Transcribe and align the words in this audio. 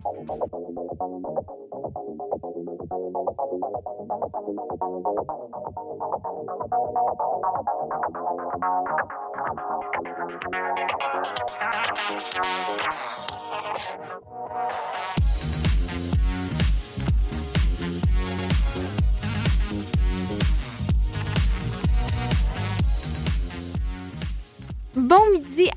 Bon 0.00 0.28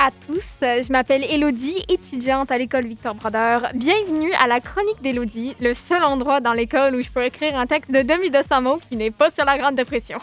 à 0.04 0.09
tous, 0.09 0.43
je 0.61 0.91
m'appelle 0.91 1.23
Elodie, 1.23 1.86
étudiante 1.88 2.50
à 2.50 2.57
l'école 2.57 2.88
Victor 2.88 3.13
Brodeur. 3.13 3.70
Bienvenue 3.75 4.33
à 4.33 4.47
la 4.47 4.59
chronique 4.59 5.00
d'Elodie, 5.04 5.55
le 5.59 5.75
seul 5.75 6.04
endroit 6.04 6.39
dans 6.39 6.54
l'école 6.54 6.96
où 6.96 7.04
je 7.04 7.11
peux 7.11 7.23
écrire 7.23 7.55
un 7.55 7.68
texte 7.68 7.92
de 7.92 8.01
2200 8.01 8.61
mots 8.64 8.79
qui 8.89 8.95
n'est 8.95 9.11
pas 9.11 9.29
sur 9.29 9.45
la 9.45 9.59
Grande 9.59 9.75
Dépression. 9.75 10.18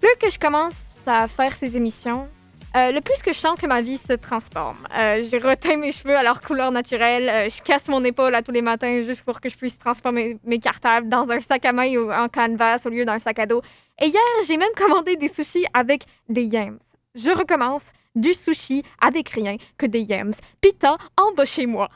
Plus 0.00 0.14
que 0.20 0.30
je 0.30 0.38
commence 0.38 0.76
à 1.06 1.26
faire 1.26 1.56
ces 1.56 1.76
émissions, 1.76 2.28
euh, 2.76 2.92
le 2.92 3.00
plus 3.00 3.20
que 3.20 3.32
je 3.32 3.38
sens 3.38 3.58
que 3.58 3.66
ma 3.66 3.80
vie 3.80 3.98
se 3.98 4.12
transforme. 4.12 4.86
Euh, 4.96 5.24
j'ai 5.24 5.76
mes 5.76 5.90
cheveux 5.90 6.16
à 6.16 6.22
leur 6.22 6.40
couleur 6.40 6.70
naturelle, 6.70 7.28
euh, 7.28 7.48
je 7.50 7.60
casse 7.62 7.88
mon 7.88 8.04
épaule 8.04 8.36
à 8.36 8.42
tous 8.42 8.52
les 8.52 8.62
matins 8.62 9.02
juste 9.02 9.24
pour 9.24 9.40
que 9.40 9.48
je 9.48 9.56
puisse 9.56 9.76
transformer 9.76 10.38
mes 10.44 10.60
cartables 10.60 11.08
dans 11.08 11.28
un 11.28 11.40
sac 11.40 11.64
à 11.64 11.72
main 11.72 11.92
ou 11.96 12.12
en 12.12 12.28
canvas 12.28 12.78
au 12.84 12.90
lieu 12.90 13.04
d'un 13.04 13.18
sac 13.18 13.40
à 13.40 13.46
dos. 13.46 13.60
Et 14.00 14.06
hier, 14.06 14.22
j'ai 14.46 14.56
même 14.56 14.72
commandé 14.76 15.16
des 15.16 15.32
sushis 15.32 15.66
avec 15.74 16.04
des 16.28 16.44
yams. 16.44 16.78
Je 17.16 17.30
recommence 17.30 17.82
du 18.14 18.32
sushi 18.32 18.82
avec 19.00 19.28
rien 19.30 19.56
que 19.78 19.86
des 19.86 20.02
yams. 20.02 20.34
Pita, 20.60 20.96
embauchez-moi. 21.16 21.88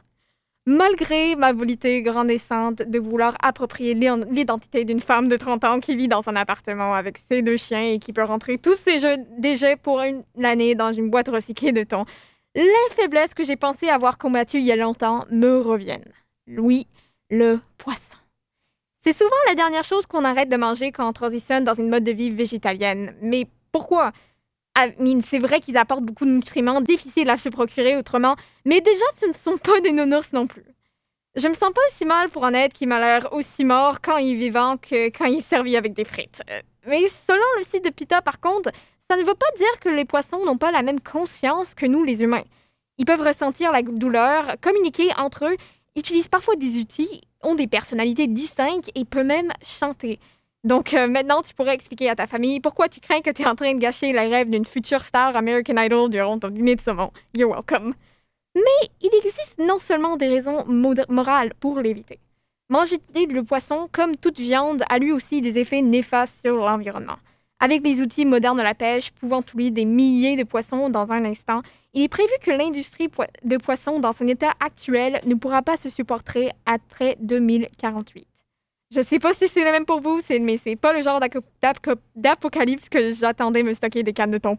Malgré 0.67 1.35
ma 1.35 1.55
volonté 1.55 2.03
grandissante 2.03 2.83
de 2.83 2.99
vouloir 2.99 3.37
approprier 3.43 3.95
l'identité 3.95 4.85
d'une 4.85 5.01
femme 5.01 5.29
de 5.29 5.37
30 5.37 5.65
ans 5.65 5.81
qui 5.81 5.97
vit 5.97 6.09
dans 6.09 6.29
un 6.29 6.37
appartement 6.37 6.95
avec 6.95 7.17
ses 7.31 7.41
deux 7.41 7.57
chiens 7.57 7.92
et 7.92 7.98
qui 7.98 8.12
peut 8.12 8.23
rentrer 8.23 8.59
tous 8.59 8.75
ses 8.75 8.98
jeux 8.98 9.17
déchets 9.39 9.77
pour 9.77 10.01
une 10.03 10.23
année 10.45 10.75
dans 10.75 10.92
une 10.92 11.09
boîte 11.09 11.29
recyclée 11.29 11.73
de 11.73 11.84
thon, 11.84 12.05
les 12.55 12.95
faiblesses 12.97 13.33
que 13.33 13.45
j'ai 13.45 13.57
pensé 13.57 13.89
avoir 13.89 14.19
combattues 14.19 14.59
il 14.59 14.64
y 14.64 14.73
a 14.73 14.77
longtemps 14.77 15.25
me 15.31 15.59
reviennent. 15.59 16.12
Oui, 16.48 16.87
le 17.31 17.61
poisson. 17.79 18.19
C'est 19.03 19.17
souvent 19.17 19.31
la 19.47 19.55
dernière 19.55 19.85
chose 19.85 20.07
qu'on 20.07 20.25
arrête 20.25 20.51
de 20.51 20.57
manger 20.57 20.92
quand 20.92 21.09
on 21.09 21.12
transitionne 21.12 21.64
dans 21.64 21.75
une 21.75 21.89
mode 21.89 22.05
de 22.05 22.12
vie 22.12 22.31
végétalienne. 22.31 23.14
Mais 23.23 23.47
pourquoi? 23.73 24.12
C'est 25.23 25.39
vrai 25.39 25.61
qu'ils 25.61 25.77
apportent 25.77 26.05
beaucoup 26.05 26.25
de 26.25 26.31
nutriments 26.31 26.81
difficiles 26.81 27.31
à 27.31 27.39
se 27.39 27.48
procurer 27.48 27.97
autrement, 27.97 28.37
mais 28.65 28.81
déjà, 28.81 29.05
ce 29.20 29.27
ne 29.27 29.33
sont 29.33 29.59
pas 29.59 29.81
des 29.81 29.93
nounours 29.93 30.33
non 30.33 30.47
plus. 30.47 30.65
Je 31.37 31.47
me 31.47 31.55
sens 31.55 31.73
pas 31.73 31.81
aussi 31.91 32.05
mal 32.05 32.31
pour 32.31 32.45
un 32.45 32.55
être 32.55 32.73
qui 32.73 32.87
m'a 32.87 32.98
l'air 32.98 33.33
aussi 33.33 33.65
mort 33.65 34.01
quand 34.01 34.17
il 34.17 34.33
est 34.33 34.37
vivant 34.37 34.77
que 34.77 35.07
quand 35.09 35.27
il 35.27 35.39
est 35.39 35.48
servi 35.48 35.77
avec 35.77 35.95
des 35.95 36.05
frites. 36.05 36.43
Euh, 36.51 36.61
mais 36.87 37.03
selon 37.29 37.45
le 37.59 37.65
site 37.65 37.85
de 37.85 37.91
PITA, 37.91 38.23
par 38.23 38.41
contre, 38.41 38.70
ça 39.09 39.17
ne 39.17 39.23
veut 39.23 39.35
pas 39.35 39.51
dire 39.57 39.81
que 39.81 39.89
les 39.89 40.05
poissons 40.05 40.45
n'ont 40.45 40.59
pas 40.59 40.73
la 40.73 40.83
même 40.83 41.01
conscience 41.01 41.75
que 41.75 41.87
nous, 41.87 42.03
les 42.03 42.23
humains. 42.23 42.45
Ils 42.98 43.05
peuvent 43.05 43.23
ressentir 43.23 43.70
la 43.73 43.83
douleur, 43.83 44.57
communiquer 44.61 45.11
entre 45.17 45.47
eux, 45.47 45.57
utilisent 45.97 46.29
parfois 46.29 46.57
des 46.57 46.79
outils, 46.79 47.20
ont 47.42 47.55
des 47.55 47.69
personnalités 47.69 48.27
distinctes 48.27 48.91
et 48.95 49.05
peuvent 49.05 49.25
même 49.25 49.53
chanter. 49.63 50.19
Donc 50.64 50.92
euh, 50.92 51.06
maintenant, 51.06 51.42
tu 51.42 51.55
pourrais 51.55 51.75
expliquer 51.75 52.11
à 52.11 52.17
ta 52.17 52.27
famille 52.27 52.61
pourquoi 52.61 52.89
tu 52.89 53.01
crains 53.01 53.20
que 53.20 53.31
tu 53.31 53.42
es 53.42 53.47
en 53.47 53.55
train 53.55 53.75
de 53.75 53.78
gâcher 53.78 54.12
le 54.12 54.19
rêve 54.19 54.51
d'une 54.51 54.64
future 54.64 55.03
star 55.03 55.37
American 55.37 55.77
Idol 55.77 56.11
durant 56.11 56.39
ton 56.39 56.48
dîner 56.48 56.77
de 56.77 56.81
saumon. 56.81 57.11
You're 57.34 57.51
welcome. 57.51 57.95
Mais 58.55 58.89
il 59.01 59.11
existe 59.14 59.59
non 59.59 59.79
seulement 59.79 60.17
des 60.17 60.29
raisons 60.29 60.64
morales 60.67 61.53
pour 61.61 61.79
l'éviter. 61.79 62.19
Manger 62.70 62.98
le 63.14 63.42
poisson, 63.42 63.89
comme 63.92 64.17
toute 64.17 64.39
viande, 64.39 64.83
a 64.91 64.98
lui 64.98 65.12
aussi 65.12 65.41
des 65.41 65.59
effets 65.59 65.81
néfastes 65.81 66.45
sur 66.45 66.56
l'environnement. 66.56 67.17
Avec 67.61 67.83
les 67.83 68.01
outils 68.01 68.27
modernes 68.27 68.59
de 68.59 68.62
la 68.62 68.75
pêche 68.75 69.11
pouvant 69.11 69.42
tuer 69.42 69.70
des 69.70 69.85
milliers 69.85 70.36
de 70.36 70.45
poissons 70.45 70.90
dans 70.90 71.13
un 71.13 71.25
instant, 71.25 71.63
il 71.95 72.02
est 72.02 72.08
prévu 72.08 72.33
que 72.42 72.51
l'industrie 72.51 73.08
de 73.42 73.57
poissons 73.57 74.01
dans 74.01 74.13
son 74.13 74.29
état 74.29 74.52
actuel 74.61 75.20
ne 75.27 75.35
pourra 75.35 75.63
pas 75.63 75.77
se 75.77 75.89
supporter 75.89 76.51
après 76.67 77.17
2048. 77.20 78.27
Je 78.91 79.03
sais 79.03 79.19
pas 79.19 79.35
si 79.35 79.49
c'est 79.49 79.65
le 79.65 79.71
même 79.71 79.85
pour 79.85 80.01
vous, 80.01 80.21
mais 80.41 80.59
c'est 80.65 80.77
pas 80.77 80.95
le 80.95 81.03
genre 81.03 81.21
d'apocalypse 82.17 82.89
que 82.89 83.13
j'attendais 83.13 83.63
me 83.63 83.75
stocker 83.75 84.03
des 84.03 84.15
cannes 84.15 84.31
de 84.31 84.39
thon. 84.39 84.57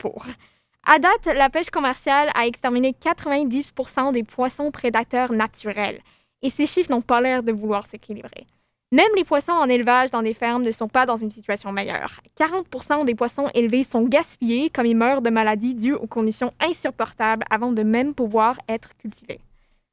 À 0.86 1.00
date, 1.00 1.26
la 1.26 1.50
pêche 1.50 1.72
commerciale 1.72 2.30
a 2.36 2.46
exterminé 2.46 2.94
90% 2.94 4.14
des 4.14 4.24
poissons 4.24 4.70
prédateurs 4.70 5.32
naturels, 5.32 6.00
et 6.44 6.52
ces 6.52 6.68
chiffres 6.68 6.92
n'ont 6.92 7.02
pas 7.02 7.22
l'air 7.22 7.42
de 7.42 7.52
vouloir 7.52 7.88
s'équilibrer. 7.88 8.46
Même 8.92 9.12
les 9.16 9.24
poissons 9.24 9.52
en 9.52 9.68
élevage 9.68 10.12
dans 10.12 10.22
des 10.22 10.34
fermes 10.34 10.64
ne 10.64 10.72
sont 10.72 10.88
pas 10.88 11.06
dans 11.06 11.18
une 11.18 11.30
situation 11.32 11.72
meilleure. 11.72 12.22
40% 12.40 13.06
des 13.06 13.16
poissons 13.16 13.50
élevés 13.54 13.84
sont 13.84 14.04
gaspillés 14.04 14.70
comme 14.70 14.86
ils 14.86 14.96
meurent 14.96 15.22
de 15.22 15.30
maladies 15.30 15.76
dues 15.76 15.94
aux 15.94 16.08
conditions 16.08 16.54
insupportables 16.60 17.46
avant 17.50 17.72
de 17.72 17.84
même 17.84 18.14
pouvoir 18.14 18.58
être 18.68 18.96
cultivés. 18.98 19.42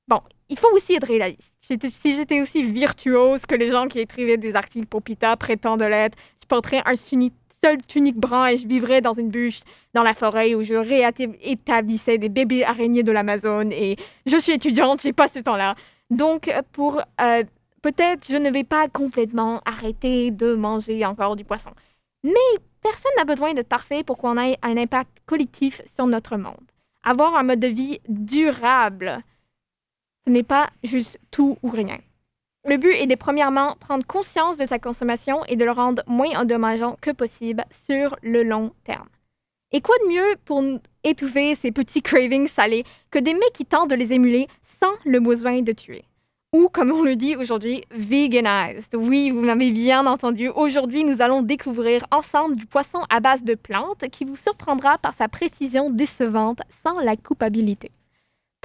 Bon, 0.08 0.20
il 0.48 0.58
faut 0.58 0.70
aussi 0.72 0.94
être 0.94 1.06
réaliste. 1.06 1.52
Si 1.60 2.14
j'étais 2.14 2.40
aussi 2.40 2.62
virtuose 2.62 3.44
que 3.44 3.56
les 3.56 3.70
gens 3.70 3.88
qui 3.88 3.98
écrivaient 3.98 4.36
des 4.36 4.54
articles 4.54 4.86
pour 4.86 5.02
PITA 5.02 5.36
prétendent 5.36 5.82
l'être, 5.82 6.16
je 6.40 6.46
porterais 6.46 6.82
un 6.86 6.94
seul 6.94 7.84
tunique 7.86 8.16
brun 8.16 8.46
et 8.46 8.58
je 8.58 8.68
vivrais 8.68 9.00
dans 9.00 9.14
une 9.14 9.30
bûche 9.30 9.60
dans 9.94 10.04
la 10.04 10.14
forêt 10.14 10.54
où 10.54 10.62
je 10.62 10.74
réétablissais 10.74 12.18
des 12.18 12.28
bébés 12.28 12.64
araignées 12.64 13.02
de 13.02 13.10
l'Amazone 13.10 13.72
et 13.72 13.96
je 14.26 14.36
suis 14.36 14.52
étudiante, 14.52 15.02
j'ai 15.02 15.12
pas 15.12 15.26
ce 15.26 15.40
temps-là. 15.40 15.74
Donc, 16.10 16.52
pour 16.72 17.02
euh, 17.20 17.42
peut-être, 17.82 18.26
je 18.28 18.36
ne 18.36 18.50
vais 18.50 18.62
pas 18.62 18.88
complètement 18.88 19.60
arrêter 19.64 20.30
de 20.30 20.54
manger 20.54 21.04
encore 21.04 21.34
du 21.34 21.44
poisson. 21.44 21.70
Mais 22.22 22.32
personne 22.80 23.12
n'a 23.16 23.24
besoin 23.24 23.54
d'être 23.54 23.68
parfait 23.68 24.04
pour 24.04 24.18
qu'on 24.18 24.38
ait 24.38 24.58
un 24.62 24.76
impact 24.76 25.10
collectif 25.26 25.82
sur 25.92 26.06
notre 26.06 26.36
monde. 26.36 26.54
Avoir 27.02 27.34
un 27.36 27.42
mode 27.42 27.60
de 27.60 27.68
vie 27.68 28.00
durable 28.08 29.24
ce 30.26 30.32
n'est 30.32 30.42
pas 30.42 30.70
juste 30.82 31.18
tout 31.30 31.56
ou 31.62 31.68
rien. 31.68 31.98
Le 32.68 32.78
but 32.78 32.92
est 32.94 33.06
de 33.06 33.14
premièrement 33.14 33.76
prendre 33.78 34.04
conscience 34.04 34.56
de 34.56 34.66
sa 34.66 34.80
consommation 34.80 35.44
et 35.44 35.54
de 35.54 35.64
le 35.64 35.70
rendre 35.70 36.02
moins 36.08 36.40
endommageant 36.40 36.96
que 37.00 37.12
possible 37.12 37.64
sur 37.70 38.16
le 38.22 38.42
long 38.42 38.72
terme. 38.84 39.08
Et 39.72 39.80
quoi 39.80 39.94
de 40.02 40.12
mieux 40.12 40.36
pour 40.44 40.62
étouffer 41.04 41.54
ces 41.54 41.70
petits 41.70 42.02
cravings 42.02 42.48
salés 42.48 42.84
que 43.10 43.20
des 43.20 43.34
mecs 43.34 43.52
qui 43.52 43.66
tentent 43.66 43.90
de 43.90 43.94
les 43.94 44.12
émuler 44.12 44.48
sans 44.80 44.92
le 45.04 45.20
besoin 45.20 45.62
de 45.62 45.72
tuer? 45.72 46.04
Ou, 46.52 46.68
comme 46.68 46.90
on 46.90 47.02
le 47.02 47.16
dit 47.16 47.36
aujourd'hui, 47.36 47.82
veganized. 47.90 48.94
Oui, 48.94 49.30
vous 49.30 49.42
m'avez 49.42 49.70
bien 49.70 50.06
entendu. 50.06 50.48
Aujourd'hui, 50.48 51.04
nous 51.04 51.20
allons 51.20 51.42
découvrir 51.42 52.06
ensemble 52.10 52.56
du 52.56 52.66
poisson 52.66 53.00
à 53.10 53.20
base 53.20 53.44
de 53.44 53.54
plantes 53.54 54.08
qui 54.10 54.24
vous 54.24 54.36
surprendra 54.36 54.98
par 54.98 55.14
sa 55.14 55.28
précision 55.28 55.90
décevante 55.90 56.60
sans 56.82 56.98
la 57.00 57.16
culpabilité. 57.16 57.90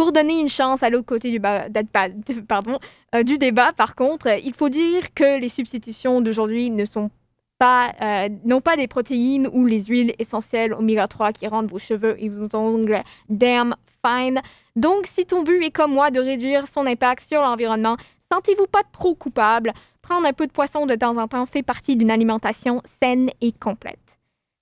Pour 0.02 0.12
donner 0.12 0.40
une 0.40 0.50
chance 0.50 0.82
à 0.82 0.90
l'autre 0.90 1.06
côté 1.06 1.30
du, 1.30 1.40
euh, 1.46 3.24
débat, 3.24 3.74
par 3.74 3.94
contre, 3.94 4.30
il 4.44 4.52
faut 4.56 4.70
dire 4.70 5.14
que 5.14 5.40
les 5.40 5.48
substitutions 5.48 6.22
d'aujourd'hui 6.22 6.72
ne 6.72 6.86
sont 6.86 7.12
pas, 7.60 7.94
euh, 8.02 8.30
n'ont 8.44 8.62
pas 8.62 8.78
des 8.78 8.88
protéines 8.88 9.48
ou 9.54 9.68
les 9.68 9.84
huiles 9.84 10.16
essentielles 10.18 10.74
oméga 10.74 11.08
3 11.08 11.34
qui 11.34 11.46
rendent 11.48 11.70
vos 11.70 11.78
cheveux 11.78 12.16
et 12.18 12.30
vos 12.30 12.48
ongles 12.56 13.04
damn 13.30 13.76
fine. 14.04 14.42
Donc, 14.76 15.06
si 15.06 15.28
ton 15.28 15.44
but 15.44 15.62
est 15.62 15.70
comme 15.70 15.94
moi 15.94 16.10
de 16.10 16.20
réduire 16.20 16.68
son 16.68 16.88
impact 16.88 17.22
sur 17.28 17.42
l'environnement, 17.42 17.98
sentez-vous 18.34 18.66
pas 18.66 18.82
trop 18.92 19.14
coupable. 19.14 19.72
Prendre 20.02 20.26
un 20.26 20.34
peu 20.34 20.48
de 20.48 20.52
poisson 20.52 20.88
de 20.88 20.96
temps 20.96 21.18
en 21.18 21.28
temps 21.28 21.46
fait 21.46 21.62
partie 21.62 21.96
d'une 21.96 22.10
alimentation 22.10 22.82
saine 23.04 23.30
et 23.40 23.52
complète. 23.52 24.00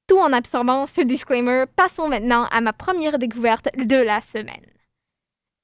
Tout 0.06 0.20
en 0.20 0.34
absorbant 0.34 0.86
ce 0.86 1.00
disclaimer, 1.00 1.64
passons 1.78 2.10
maintenant 2.10 2.46
à 2.52 2.60
ma 2.60 2.74
première 2.74 3.18
découverte 3.18 3.70
de 3.78 3.96
la 3.96 4.20
semaine. 4.20 4.66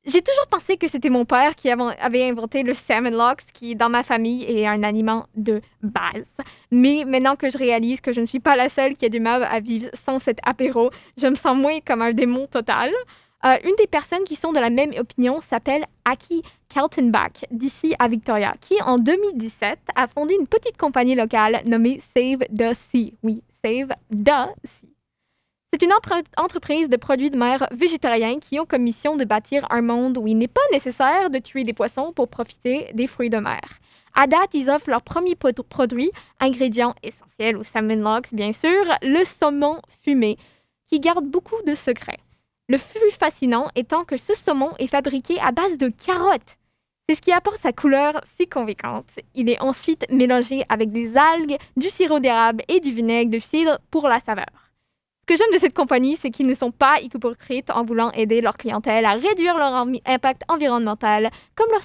J'ai 0.05 0.21
toujours 0.21 0.45
pensé 0.51 0.77
que 0.77 0.87
c'était 0.87 1.09
mon 1.09 1.25
père 1.25 1.55
qui 1.55 1.69
avait 1.69 2.29
inventé 2.29 2.61
le 2.61 2.75
salmon 2.75 3.09
lox, 3.09 3.43
qui 3.53 3.75
dans 3.75 3.89
ma 3.89 4.03
famille 4.03 4.43
est 4.43 4.67
un 4.67 4.83
aliment 4.83 5.25
de 5.35 5.61
base. 5.81 6.27
Mais 6.69 7.05
maintenant 7.07 7.35
que 7.35 7.49
je 7.49 7.57
réalise 7.57 8.01
que 8.01 8.13
je 8.13 8.21
ne 8.21 8.27
suis 8.27 8.39
pas 8.39 8.55
la 8.55 8.69
seule 8.69 8.95
qui 8.95 9.05
a 9.05 9.09
du 9.09 9.19
mal 9.19 9.43
à 9.43 9.59
vivre 9.59 9.89
sans 10.05 10.19
cet 10.19 10.37
apéro, 10.43 10.91
je 11.17 11.25
me 11.25 11.35
sens 11.35 11.57
moins 11.57 11.79
comme 11.79 12.03
un 12.03 12.13
démon 12.13 12.45
total. 12.45 12.91
Euh, 13.45 13.57
une 13.63 13.75
des 13.77 13.87
personnes 13.87 14.23
qui 14.25 14.35
sont 14.35 14.53
de 14.53 14.59
la 14.59 14.69
même 14.69 14.91
opinion 14.97 15.41
s'appelle 15.41 15.85
Aki 16.05 16.43
Kaltenbach, 16.69 17.45
d'ici 17.49 17.95
à 17.97 18.07
Victoria, 18.07 18.53
qui 18.61 18.75
en 18.83 18.97
2017 18.97 19.79
a 19.95 20.07
fondé 20.07 20.35
une 20.39 20.47
petite 20.47 20.77
compagnie 20.77 21.15
locale 21.15 21.61
nommée 21.65 22.01
Save 22.15 22.45
the 22.55 22.75
Sea. 22.91 23.15
Oui, 23.23 23.41
Save 23.63 23.89
the 24.11 24.53
Sea. 24.65 24.94
C'est 25.77 25.83
une 25.83 25.91
entreprise 26.37 26.87
de 26.87 26.95
produits 26.95 27.31
de 27.31 27.37
mer 27.37 27.67
végétariens 27.69 28.39
qui 28.39 28.61
ont 28.61 28.65
comme 28.65 28.83
mission 28.83 29.17
de 29.17 29.25
bâtir 29.25 29.67
un 29.69 29.81
monde 29.81 30.17
où 30.17 30.25
il 30.25 30.37
n'est 30.37 30.47
pas 30.47 30.61
nécessaire 30.71 31.29
de 31.29 31.37
tuer 31.37 31.65
des 31.65 31.73
poissons 31.73 32.13
pour 32.13 32.29
profiter 32.29 32.91
des 32.93 33.07
fruits 33.07 33.29
de 33.29 33.39
mer. 33.39 33.59
À 34.13 34.25
date, 34.25 34.53
ils 34.53 34.69
offrent 34.69 34.89
leur 34.89 35.01
premier 35.01 35.35
produit, 35.35 36.11
ingrédient 36.39 36.95
essentiel 37.03 37.57
au 37.57 37.65
salmon 37.65 37.97
lox, 37.97 38.33
bien 38.33 38.53
sûr, 38.53 38.85
le 39.01 39.25
saumon 39.25 39.81
fumé, 40.01 40.37
qui 40.87 41.01
garde 41.01 41.25
beaucoup 41.25 41.61
de 41.67 41.75
secrets. 41.75 42.19
Le 42.69 42.77
plus 42.77 43.11
fascinant 43.11 43.67
étant 43.75 44.05
que 44.05 44.15
ce 44.15 44.33
saumon 44.33 44.71
est 44.79 44.87
fabriqué 44.87 45.41
à 45.41 45.51
base 45.51 45.77
de 45.77 45.89
carottes. 45.89 46.55
C'est 47.09 47.15
ce 47.15 47.21
qui 47.21 47.33
apporte 47.33 47.59
sa 47.61 47.73
couleur 47.73 48.21
si 48.37 48.47
convaincante. 48.47 49.19
Il 49.33 49.49
est 49.49 49.61
ensuite 49.61 50.05
mélangé 50.09 50.63
avec 50.69 50.93
des 50.93 51.17
algues, 51.17 51.57
du 51.75 51.89
sirop 51.89 52.21
d'érable 52.21 52.63
et 52.69 52.79
du 52.79 52.93
vinaigre 52.93 53.31
de 53.31 53.39
cidre 53.39 53.79
pour 53.91 54.07
la 54.07 54.21
saveur. 54.21 54.64
Ce 55.27 55.33
que 55.33 55.39
j'aime 55.39 55.53
de 55.55 55.57
cette 55.57 55.73
compagnie, 55.73 56.17
c'est 56.17 56.29
qu'ils 56.29 56.45
ne 56.45 56.53
sont 56.53 56.69
pas 56.69 57.01
hypocrites 57.01 57.71
en 57.71 57.83
voulant 57.83 58.11
aider 58.11 58.41
leur 58.41 58.57
clientèle 58.57 59.05
à 59.05 59.13
réduire 59.13 59.57
leur 59.57 59.73
impact 60.05 60.43
environnemental, 60.49 61.31
comme 61.55 61.71
leur 61.71 61.81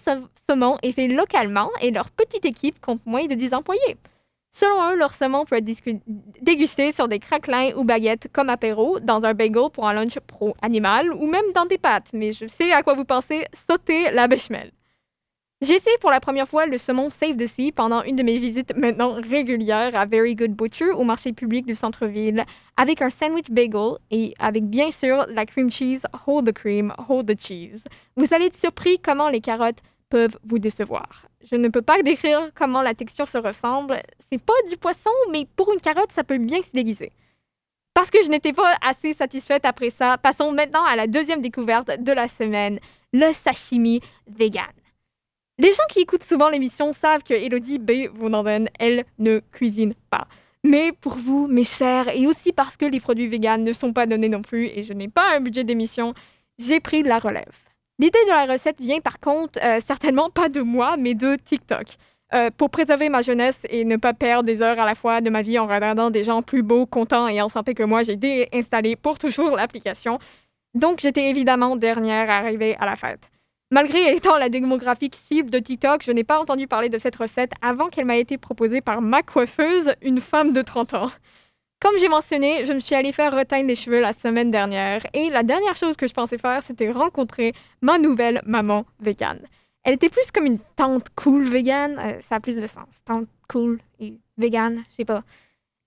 saumon 0.47 0.77
est 0.83 0.93
fait 0.93 1.09
localement 1.09 1.71
et 1.81 1.91
leur 1.91 2.11
petite 2.11 2.45
équipe 2.45 2.79
compte 2.83 3.01
moins 3.07 3.25
de 3.25 3.35
10 3.35 3.55
employés. 3.55 3.97
Selon 4.53 4.91
eux, 4.91 4.97
leur 4.99 5.15
saumon 5.15 5.47
peut 5.47 5.57
être 5.57 5.65
dégusté 6.43 6.93
sur 6.93 7.09
des 7.09 7.19
craquelins 7.19 7.75
ou 7.79 7.85
baguettes 7.85 8.29
comme 8.31 8.51
apéro, 8.51 9.01
dans 9.01 9.25
un 9.25 9.33
bagel 9.33 9.71
pour 9.73 9.89
un 9.89 9.95
lunch 9.95 10.19
pro-animal 10.21 11.11
ou 11.11 11.27
même 11.27 11.51
dans 11.55 11.65
des 11.65 11.79
pâtes. 11.79 12.11
Mais 12.13 12.33
je 12.33 12.47
sais 12.47 12.71
à 12.73 12.83
quoi 12.83 12.93
vous 12.93 13.07
pensez, 13.07 13.47
sauter 13.71 14.11
la 14.11 14.29
béchamel. 14.29 14.71
J'ai 15.63 15.75
essayé 15.75 15.95
pour 16.01 16.11
la 16.11 16.21
première 16.21 16.49
fois 16.49 16.65
le 16.65 16.79
saumon 16.79 17.11
Save 17.11 17.37
the 17.37 17.47
Sea 17.47 17.71
pendant 17.71 18.03
une 18.03 18.17
de 18.17 18.23
mes 18.23 18.39
visites 18.39 18.75
maintenant 18.79 19.21
régulières 19.21 19.95
à 19.95 20.07
Very 20.07 20.35
Good 20.35 20.53
Butcher 20.53 20.93
au 20.93 21.05
marché 21.05 21.35
public 21.35 21.67
du 21.67 21.75
centre-ville 21.75 22.47
avec 22.79 23.03
un 23.03 23.11
sandwich 23.11 23.51
bagel 23.51 23.99
et 24.11 24.33
avec 24.39 24.65
bien 24.65 24.91
sûr 24.91 25.27
la 25.29 25.45
cream 25.45 25.71
cheese 25.71 26.07
Hold 26.27 26.47
the 26.47 26.53
cream, 26.53 26.95
hold 27.11 27.27
the 27.27 27.39
cheese. 27.39 27.85
Vous 28.17 28.25
allez 28.33 28.47
être 28.47 28.57
surpris 28.57 28.99
comment 29.01 29.29
les 29.29 29.43
carottes 29.43 29.83
peuvent 30.09 30.39
vous 30.45 30.59
décevoir. 30.59 31.27
Je 31.51 31.57
ne 31.57 31.69
peux 31.69 31.83
pas 31.83 32.01
décrire 32.03 32.51
comment 32.55 32.81
la 32.81 32.95
texture 32.95 33.29
se 33.29 33.37
ressemble. 33.37 34.01
C'est 34.33 34.43
pas 34.43 34.55
du 34.71 34.79
poisson, 34.79 35.11
mais 35.31 35.47
pour 35.57 35.75
une 35.75 35.81
carotte, 35.81 36.13
ça 36.13 36.25
peut 36.25 36.39
bien 36.39 36.63
se 36.63 36.73
déguiser. 36.73 37.13
Parce 37.93 38.11
que 38.11 38.23
je 38.25 38.31
n'étais 38.31 38.55
pas 38.55 38.79
assez 38.81 39.13
satisfaite 39.13 39.67
après 39.67 39.91
ça, 39.91 40.17
passons 40.17 40.53
maintenant 40.53 40.85
à 40.87 40.97
la 40.97 41.07
deuxième 41.07 41.43
découverte 41.43 42.01
de 42.01 42.13
la 42.13 42.29
semaine, 42.29 42.81
le 43.13 43.31
sashimi 43.35 44.01
vegan. 44.27 44.65
Les 45.61 45.75
gens 45.75 45.85
qui 45.91 46.01
écoutent 46.01 46.25
souvent 46.25 46.49
l'émission 46.49 46.95
savent 46.95 47.23
que 47.23 47.35
Elodie 47.35 47.79
B. 47.79 48.09
Vonanden, 48.15 48.71
elle, 48.79 49.05
ne 49.19 49.41
cuisine 49.53 49.93
pas. 50.09 50.27
Mais 50.65 50.93
pour 51.03 51.17
vous, 51.17 51.49
mes 51.49 51.65
chers, 51.65 52.09
et 52.17 52.27
aussi 52.27 52.55
parce 52.55 52.79
que 52.79 52.87
les 52.87 52.99
produits 52.99 53.27
véganes 53.27 53.63
ne 53.63 53.75
sont 53.75 53.93
pas 53.93 54.07
donnés 54.07 54.31
non 54.31 54.41
plus 54.41 54.69
et 54.69 54.85
je 54.85 54.95
n'ai 54.95 55.09
pas 55.09 55.37
un 55.37 55.41
budget 55.41 55.65
d'émission, 55.65 56.15
j'ai 56.59 56.81
pris 56.81 57.03
la 57.03 57.19
relève. 57.19 57.53
L'idée 57.99 58.25
de 58.25 58.31
la 58.31 58.47
recette 58.47 58.81
vient 58.81 59.01
par 59.01 59.21
contre 59.21 59.59
euh, 59.63 59.81
certainement 59.85 60.31
pas 60.31 60.49
de 60.49 60.63
moi, 60.63 60.97
mais 60.99 61.13
de 61.13 61.37
TikTok. 61.37 61.89
Euh, 62.33 62.49
pour 62.57 62.71
préserver 62.71 63.11
ma 63.11 63.21
jeunesse 63.21 63.61
et 63.69 63.85
ne 63.85 63.97
pas 63.97 64.15
perdre 64.15 64.45
des 64.45 64.63
heures 64.63 64.81
à 64.81 64.87
la 64.87 64.95
fois 64.95 65.21
de 65.21 65.29
ma 65.29 65.43
vie 65.43 65.59
en 65.59 65.67
regardant 65.67 66.09
des 66.09 66.25
gens 66.25 66.41
plus 66.41 66.63
beaux, 66.63 66.87
contents 66.87 67.29
et 67.29 67.43
en 67.43 67.51
santé 67.51 67.75
que 67.75 67.83
moi, 67.83 68.03
j'ai 68.03 68.17
déinstallé 68.17 68.97
pour 68.97 69.19
toujours 69.19 69.51
l'application. 69.51 70.21
Donc 70.73 71.01
j'étais 71.01 71.29
évidemment 71.29 71.77
dernière 71.77 72.31
à 72.31 72.37
arriver 72.39 72.77
à 72.77 72.87
la 72.87 72.97
fête. 72.97 73.31
Malgré 73.71 74.13
étant 74.17 74.37
la 74.37 74.49
démographique 74.49 75.17
cible 75.29 75.51
de 75.51 75.59
TikTok, 75.59 76.03
je 76.03 76.13
n'ai 76.13 76.25
pas 76.25 76.41
entendu 76.41 76.67
parler 76.67 76.89
de 76.89 76.99
cette 76.99 77.17
recette 77.17 77.53
avant 77.63 77.89
qu'elle 77.89 78.07
m'a 78.07 78.17
été 78.17 78.39
proposée 78.39 78.81
par 78.81 79.01
ma 79.01 79.23
coiffeuse, 79.23 79.95
une 80.03 80.21
femme 80.21 80.53
de 80.53 80.63
30 80.63 80.95
ans. 80.95 81.11
Comme 81.81 81.97
j'ai 81.99 82.09
mentionné, 82.09 82.67
je 82.67 82.73
me 82.75 82.81
suis 82.81 82.95
allée 82.95 83.13
faire 83.13 83.35
reteindre 83.35 83.67
les 83.67 83.75
cheveux 83.75 84.01
la 84.01 84.13
semaine 84.13 84.51
dernière 84.51 85.07
et 85.15 85.31
la 85.31 85.43
dernière 85.43 85.77
chose 85.77 85.97
que 85.97 86.07
je 86.07 86.13
pensais 86.13 86.37
faire, 86.37 86.63
c'était 86.63 86.91
rencontrer 86.91 87.55
ma 87.81 87.99
nouvelle 87.99 88.43
maman 88.45 88.85
végane. 89.01 89.41
Elle 89.83 89.95
était 89.95 90.11
plus 90.11 90.31
comme 90.31 90.45
une 90.45 90.59
tante 90.77 91.07
cool 91.17 91.45
végane, 91.45 91.99
euh, 91.99 92.21
ça 92.29 92.35
a 92.35 92.41
plus 92.41 92.57
de 92.57 92.67
sens. 92.67 92.89
Tante 93.07 93.29
cool 93.49 93.81
et 93.99 94.13
végane, 94.37 94.85
je 94.91 94.97
sais 94.97 95.05
pas. 95.07 95.21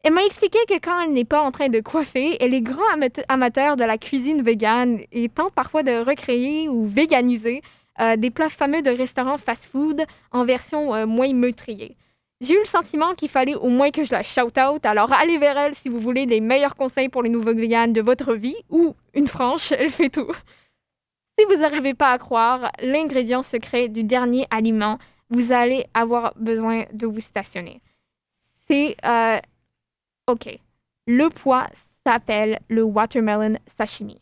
Elle 0.03 0.13
m'a 0.13 0.25
expliqué 0.25 0.59
que 0.67 0.79
quand 0.79 0.99
elle 0.99 1.13
n'est 1.13 1.23
pas 1.23 1.41
en 1.41 1.51
train 1.51 1.69
de 1.69 1.79
coiffer, 1.79 2.35
elle 2.41 2.53
est 2.53 2.61
grand 2.61 2.83
amateur 3.29 3.77
de 3.77 3.85
la 3.85 3.97
cuisine 3.97 4.41
végane 4.41 4.99
et 5.13 5.29
tente 5.29 5.53
parfois 5.53 5.81
de 5.81 6.03
recréer 6.03 6.67
ou 6.67 6.85
véganiser 6.85 7.61
euh, 8.01 8.17
des 8.17 8.29
plats 8.29 8.49
fameux 8.49 8.81
de 8.81 8.89
restaurants 8.89 9.37
fast-food 9.37 10.03
en 10.31 10.43
version 10.43 10.93
euh, 10.93 11.05
moins 11.05 11.31
meurtrier. 11.31 11.95
J'ai 12.41 12.55
eu 12.55 12.59
le 12.59 12.65
sentiment 12.65 13.13
qu'il 13.13 13.29
fallait 13.29 13.55
au 13.55 13.69
moins 13.69 13.91
que 13.91 14.03
je 14.03 14.11
la 14.11 14.23
shout-out, 14.23 14.85
alors 14.85 15.13
allez 15.13 15.37
vers 15.37 15.57
elle 15.57 15.73
si 15.73 15.87
vous 15.87 15.99
voulez 15.99 16.25
les 16.25 16.41
meilleurs 16.41 16.75
conseils 16.75 17.07
pour 17.07 17.23
les 17.23 17.29
nouveaux 17.29 17.55
véganes 17.55 17.93
de 17.93 18.01
votre 18.01 18.33
vie 18.33 18.57
ou 18.69 18.95
une 19.13 19.27
franche, 19.27 19.71
elle 19.71 19.89
fait 19.89 20.09
tout. 20.09 20.33
Si 21.39 21.45
vous 21.45 21.61
n'arrivez 21.61 21.93
pas 21.93 22.11
à 22.11 22.17
croire 22.17 22.73
l'ingrédient 22.81 23.43
secret 23.43 23.87
du 23.87 24.03
dernier 24.03 24.47
aliment, 24.51 24.99
vous 25.29 25.53
allez 25.53 25.85
avoir 25.93 26.33
besoin 26.35 26.83
de 26.91 27.07
vous 27.07 27.21
stationner. 27.21 27.79
C'est 28.67 28.97
euh, 29.05 29.39
OK. 30.27 30.59
Le 31.07 31.29
poids 31.29 31.67
s'appelle 32.05 32.59
le 32.69 32.83
watermelon 32.83 33.57
sashimi. 33.77 34.19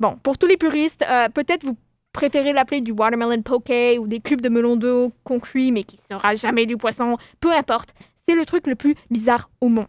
Bon, 0.00 0.16
pour 0.22 0.38
tous 0.38 0.46
les 0.46 0.56
puristes, 0.56 1.04
euh, 1.08 1.28
peut-être 1.28 1.64
vous 1.64 1.76
préférez 2.12 2.52
l'appeler 2.52 2.80
du 2.80 2.92
watermelon 2.92 3.42
poke 3.42 3.98
ou 3.98 4.06
des 4.06 4.20
cubes 4.20 4.40
de 4.40 4.48
melon 4.48 4.76
d'eau 4.76 5.12
cuit 5.42 5.72
mais 5.72 5.84
qui 5.84 5.98
sera 6.10 6.34
jamais 6.34 6.66
du 6.66 6.76
poisson. 6.76 7.16
Peu 7.40 7.52
importe, 7.52 7.94
c'est 8.28 8.34
le 8.34 8.44
truc 8.44 8.66
le 8.66 8.74
plus 8.74 8.94
bizarre 9.10 9.48
au 9.60 9.68
monde. 9.68 9.86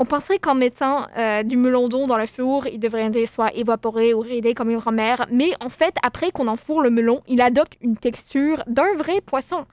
On 0.00 0.04
penserait 0.04 0.38
qu'en 0.38 0.54
mettant 0.54 1.08
euh, 1.16 1.42
du 1.42 1.56
melon 1.56 1.88
d'eau 1.88 2.06
dans 2.06 2.18
le 2.18 2.26
four, 2.26 2.68
il 2.68 2.78
devrait 2.78 3.10
soit 3.26 3.52
évaporé 3.54 4.14
ou 4.14 4.20
raidé 4.20 4.54
comme 4.54 4.70
une 4.70 4.78
grand-mère, 4.78 5.26
mais 5.32 5.50
en 5.60 5.70
fait, 5.70 5.96
après 6.02 6.30
qu'on 6.30 6.46
enfourre 6.46 6.82
le 6.82 6.90
melon, 6.90 7.20
il 7.26 7.40
adopte 7.40 7.76
une 7.80 7.96
texture 7.96 8.62
d'un 8.68 8.94
vrai 8.94 9.20
poisson. 9.20 9.66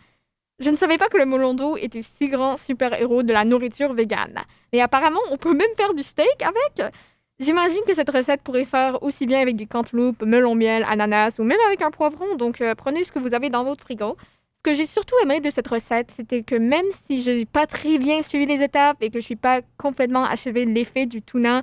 Je 0.57 0.69
ne 0.69 0.77
savais 0.77 0.97
pas 0.97 1.09
que 1.09 1.17
le 1.17 1.25
melon 1.25 1.53
d'eau 1.53 1.77
était 1.77 2.01
si 2.01 2.29
grand 2.29 2.57
super-héros 2.57 3.21
de 3.23 3.33
la 3.33 3.43
nourriture 3.43 3.93
végane. 3.93 4.41
Et 4.75 4.81
apparemment, 4.81 5.21
on 5.31 5.37
peut 5.37 5.53
même 5.53 5.73
faire 5.77 5.93
du 5.93 6.03
steak 6.03 6.41
avec. 6.41 6.93
J'imagine 7.39 7.81
que 7.87 7.93
cette 7.93 8.09
recette 8.09 8.41
pourrait 8.41 8.65
faire 8.65 9.01
aussi 9.01 9.25
bien 9.25 9.39
avec 9.39 9.55
du 9.55 9.67
cantaloupe, 9.67 10.21
melon 10.21 10.53
miel, 10.53 10.85
ananas 10.85 11.39
ou 11.39 11.43
même 11.43 11.59
avec 11.67 11.81
un 11.81 11.91
poivron. 11.91 12.35
Donc 12.35 12.59
euh, 12.59 12.75
prenez 12.75 13.05
ce 13.05 13.11
que 13.13 13.19
vous 13.19 13.33
avez 13.33 13.49
dans 13.49 13.63
votre 13.63 13.85
frigo. 13.85 14.17
Ce 14.57 14.71
que 14.71 14.73
j'ai 14.73 14.85
surtout 14.85 15.15
aimé 15.23 15.39
de 15.39 15.49
cette 15.49 15.67
recette, 15.67 16.11
c'était 16.11 16.43
que 16.43 16.55
même 16.55 16.85
si 17.05 17.23
je 17.23 17.31
n'ai 17.31 17.45
pas 17.45 17.67
très 17.67 17.99
bien 17.99 18.21
suivi 18.21 18.45
les 18.45 18.61
étapes 18.61 18.97
et 19.01 19.09
que 19.11 19.19
je 19.21 19.25
suis 19.25 19.37
pas 19.37 19.61
complètement 19.77 20.25
achevé 20.25 20.65
l'effet 20.65 21.05
du 21.05 21.21
tuna, 21.21 21.61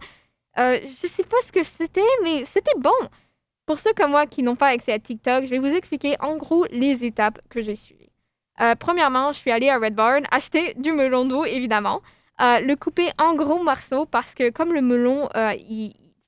euh, 0.59 0.79
je 0.83 1.07
sais 1.07 1.25
pas 1.25 1.37
ce 1.47 1.53
que 1.53 1.63
c'était, 1.65 2.01
mais 2.23 2.45
c'était 2.47 2.79
bon. 2.79 2.91
Pour 3.67 3.79
ceux 3.79 3.93
comme 3.93 4.13
moi 4.13 4.27
qui 4.27 4.43
n'ont 4.43 4.57
pas 4.57 4.69
accès 4.69 4.93
à 4.93 4.99
TikTok, 4.99 5.45
je 5.45 5.51
vais 5.51 5.59
vous 5.59 5.75
expliquer 5.75 6.17
en 6.21 6.37
gros 6.37 6.65
les 6.71 7.05
étapes 7.05 7.41
que 7.51 7.61
j'ai 7.61 7.77
suivies. 7.77 8.11
Euh, 8.61 8.75
premièrement, 8.79 9.33
je 9.33 9.39
suis 9.39 9.51
allée 9.51 9.69
à 9.69 9.79
Red 9.79 9.95
Barn 9.95 10.27
acheter 10.31 10.75
du 10.75 10.93
melon 10.93 11.27
d'eau, 11.27 11.45
évidemment. 11.45 12.01
Euh, 12.41 12.61
le 12.61 12.77
couper 12.77 13.11
en 13.19 13.35
gros 13.35 13.63
morceaux 13.63 14.07
parce 14.07 14.35
que 14.35 14.51
comme 14.51 14.73
le 14.73 14.81
melon, 14.81 15.29
euh, 15.37 15.53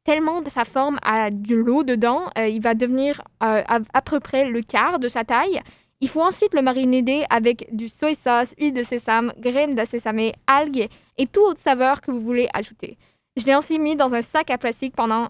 tellement 0.05 0.43
de 0.43 0.51
sa 0.51 0.65
forme 0.65 0.99
a 1.03 1.31
de 1.31 1.55
l'eau 1.57 1.83
dedans, 1.83 2.31
il 2.37 2.61
va 2.61 2.75
devenir 2.75 3.23
à, 3.41 3.81
peu 4.05 4.21
près 4.21 4.45
le 4.45 4.61
quart 4.61 4.99
de 4.99 5.09
sa 5.09 5.25
taille. 5.25 5.61
Il 6.01 6.09
faut 6.11 6.21
ensuite 6.21 6.53
le 6.53 6.61
mariner 6.61 7.25
avec 7.31 7.75
du 7.75 7.89
soy 7.89 8.15
sauce, 8.15 8.55
huile 8.59 8.75
de 8.75 8.83
sésame, 8.83 9.33
graines 9.39 9.75
de 9.75 10.33
algues 10.47 10.89
et 11.17 11.27
toute 11.27 11.43
autre 11.43 11.61
saveur 11.61 12.03
que 12.03 12.11
vous 12.11 12.21
voulez 12.21 12.49
ajouter. 12.53 12.99
Je 13.37 13.47
l'ai 13.47 13.55
ensuite 13.55 13.81
mis 13.81 13.97
dans 13.97 14.13
un 14.13 14.21
sac 14.21 14.51
à 14.51 14.59
plastique 14.59 14.95
pendant 14.95 15.29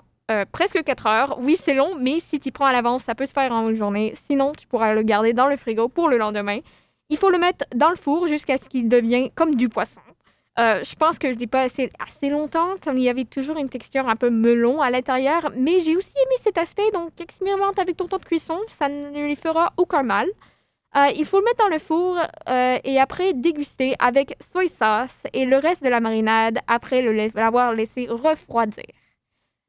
presque 0.50 0.82
4 0.82 1.06
heures. 1.06 1.38
Oui, 1.40 1.56
c'est 1.62 1.74
long, 1.74 1.94
mais 1.96 2.18
si 2.28 2.40
tu 2.40 2.50
prends 2.50 2.66
à 2.66 2.72
l'avance, 2.72 3.04
ça 3.04 3.14
peut 3.14 3.26
se 3.26 3.32
faire 3.32 3.52
en 3.52 3.68
une 3.68 3.76
journée. 3.76 4.14
Sinon, 4.26 4.52
tu 4.58 4.66
pourras 4.66 4.92
le 4.92 5.02
garder 5.02 5.32
dans 5.34 5.46
le 5.46 5.56
frigo 5.56 5.88
pour 5.88 6.08
le 6.08 6.18
lendemain. 6.18 6.58
Il 7.10 7.16
faut 7.16 7.30
le 7.30 7.38
mettre 7.38 7.64
dans 7.76 7.90
le 7.90 7.96
four 7.96 8.26
jusqu'à 8.26 8.58
ce 8.58 8.68
qu'il 8.68 8.88
devienne 8.88 9.28
comme 9.36 9.54
du 9.54 9.68
poisson. 9.68 10.00
Euh, 10.58 10.84
je 10.84 10.94
pense 10.94 11.18
que 11.18 11.32
je 11.32 11.38
l'ai 11.38 11.48
pas 11.48 11.62
assez, 11.62 11.90
assez 11.98 12.28
longtemps, 12.28 12.76
comme 12.82 12.96
il 12.96 13.02
y 13.02 13.08
avait 13.08 13.24
toujours 13.24 13.56
une 13.56 13.68
texture 13.68 14.08
un 14.08 14.14
peu 14.14 14.30
melon 14.30 14.80
à 14.80 14.90
l'intérieur, 14.90 15.50
mais 15.56 15.80
j'ai 15.80 15.96
aussi 15.96 16.12
aimé 16.14 16.36
cet 16.44 16.58
aspect, 16.58 16.90
donc 16.92 17.20
expérimente 17.20 17.78
avec 17.80 17.96
ton 17.96 18.06
temps 18.06 18.18
de 18.18 18.24
cuisson, 18.24 18.60
ça 18.68 18.88
ne 18.88 19.20
lui 19.20 19.34
fera 19.34 19.72
aucun 19.76 20.04
mal. 20.04 20.28
Euh, 20.96 21.08
il 21.16 21.26
faut 21.26 21.38
le 21.38 21.44
mettre 21.44 21.58
dans 21.58 21.68
le 21.68 21.80
four 21.80 22.18
euh, 22.48 22.78
et 22.84 23.00
après 23.00 23.34
déguster 23.34 23.96
avec 23.98 24.36
soy 24.52 24.68
sauce 24.68 25.16
et 25.32 25.44
le 25.44 25.56
reste 25.56 25.82
de 25.82 25.88
la 25.88 25.98
marinade 25.98 26.60
après 26.68 27.02
l'avoir 27.34 27.72
laissé 27.72 28.06
refroidir. 28.08 28.84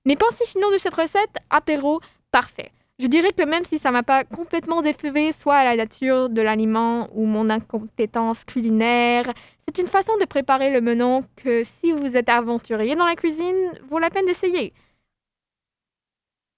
Mes 0.06 0.16
pensées 0.16 0.46
finaux 0.46 0.72
de 0.72 0.78
cette 0.78 0.94
recette, 0.94 1.36
apéro 1.50 2.00
parfait. 2.30 2.72
Je 2.98 3.08
dirais 3.08 3.34
que 3.34 3.44
même 3.44 3.66
si 3.66 3.78
ça 3.78 3.92
m'a 3.92 4.04
pas 4.04 4.24
complètement 4.24 4.82
défeuvé, 4.82 5.34
soit 5.34 5.56
à 5.56 5.66
la 5.66 5.76
nature 5.76 6.30
de 6.30 6.42
l'aliment 6.42 7.10
ou 7.12 7.26
mon 7.26 7.50
incompétence 7.50 8.46
culinaire, 8.46 9.34
c'est 9.68 9.82
une 9.82 9.88
façon 9.88 10.14
de 10.18 10.24
préparer 10.26 10.72
le 10.72 10.80
melon 10.80 11.26
que 11.36 11.66
si 11.66 11.92
vous 11.92 12.16
êtes 12.16 12.30
aventurier 12.30 12.96
dans 12.96 13.06
la 13.06 13.16
cuisine, 13.16 13.72
vaut 13.90 14.00
la 14.00 14.10
peine 14.10 14.26
d'essayer. 14.26 14.74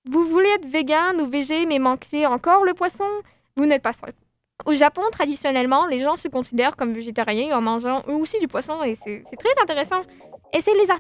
Vous 0.08 0.26
voulez 0.26 0.50
être 0.50 0.68
vegan 0.68 1.20
ou 1.20 1.28
végé 1.28 1.66
mais 1.66 1.80
manquer 1.80 2.28
encore 2.28 2.64
le 2.66 2.76
poisson 2.76 3.10
Vous 3.56 3.66
n'êtes 3.66 3.82
pas 3.82 3.94
seul. 3.94 4.14
Au 4.66 4.74
Japon, 4.74 5.02
traditionnellement, 5.12 5.88
les 5.88 6.02
gens 6.02 6.18
se 6.18 6.28
considèrent 6.28 6.76
comme 6.76 6.94
végétariens 6.94 7.58
en 7.58 7.62
mangeant 7.62 8.04
eux 8.08 8.14
aussi 8.16 8.40
du 8.40 8.48
poisson 8.48 8.84
et 8.84 8.94
c'est 8.94 9.24
très 9.40 9.62
intéressant. 9.62 10.04
Essayez 10.54 10.78
les 10.78 10.92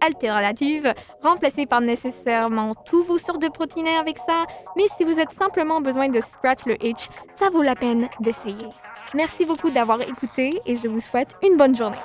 alternatives, 0.00 0.92
remplacez 1.22 1.66
pas 1.66 1.80
nécessairement 1.80 2.74
tous 2.74 3.04
vos 3.04 3.18
sortes 3.18 3.40
de 3.40 3.48
protéines 3.48 3.86
avec 3.86 4.18
ça, 4.18 4.44
mais 4.76 4.84
si 4.96 5.04
vous 5.04 5.20
êtes 5.20 5.32
simplement 5.32 5.80
besoin 5.80 6.08
de 6.08 6.20
scratch 6.20 6.66
le 6.66 6.82
itch, 6.84 7.08
ça 7.36 7.50
vaut 7.50 7.62
la 7.62 7.76
peine 7.76 8.08
d'essayer. 8.20 8.68
Merci 9.14 9.44
beaucoup 9.44 9.70
d'avoir 9.70 10.00
écouté 10.00 10.60
et 10.66 10.76
je 10.76 10.88
vous 10.88 11.00
souhaite 11.00 11.36
une 11.42 11.56
bonne 11.56 11.76
journée. 11.76 11.98